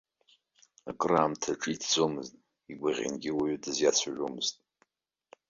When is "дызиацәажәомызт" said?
3.63-4.55